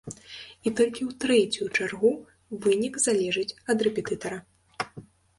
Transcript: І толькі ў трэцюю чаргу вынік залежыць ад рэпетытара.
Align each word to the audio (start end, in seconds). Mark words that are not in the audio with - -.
І 0.65 0.69
толькі 0.77 1.01
ў 1.09 1.17
трэцюю 1.21 1.67
чаргу 1.77 2.11
вынік 2.63 2.93
залежыць 3.05 3.55
ад 3.75 3.85
рэпетытара. 3.89 4.39